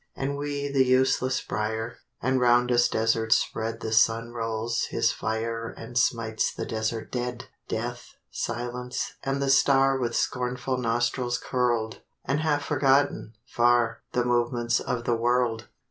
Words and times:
And 0.15 0.35
we 0.35 0.67
the 0.67 0.83
useless 0.83 1.41
Briar, 1.41 1.97
And 2.23 2.39
round 2.39 2.71
us 2.71 2.87
Desert 2.87 3.31
spread 3.33 3.81
The 3.81 3.89
red 3.89 3.93
Sun 3.93 4.31
rolls 4.33 4.85
his 4.85 5.11
fire 5.11 5.75
And 5.77 5.95
smites 5.95 6.51
the 6.51 6.65
Desert 6.65 7.11
dead; 7.11 7.49
Death, 7.67 8.15
Silence, 8.31 9.13
and 9.21 9.39
the 9.39 9.51
Star 9.51 9.99
With 9.99 10.15
scornful 10.15 10.77
nostrils 10.79 11.37
curl'd; 11.37 12.01
And 12.25 12.39
half 12.39 12.65
forgotten, 12.65 13.33
far, 13.45 14.01
The 14.13 14.25
movements 14.25 14.79
of 14.79 15.03
the 15.03 15.15
world. 15.15 15.67